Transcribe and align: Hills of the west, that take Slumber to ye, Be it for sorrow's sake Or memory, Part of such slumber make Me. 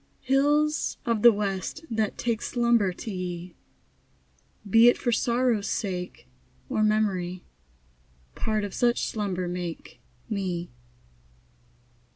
Hills 0.23 0.97
of 1.05 1.21
the 1.21 1.31
west, 1.31 1.85
that 1.91 2.17
take 2.17 2.41
Slumber 2.41 2.91
to 2.91 3.11
ye, 3.11 3.55
Be 4.67 4.87
it 4.89 4.97
for 4.97 5.11
sorrow's 5.11 5.67
sake 5.69 6.27
Or 6.69 6.81
memory, 6.81 7.43
Part 8.33 8.63
of 8.63 8.73
such 8.73 9.05
slumber 9.05 9.47
make 9.47 10.01
Me. 10.27 10.71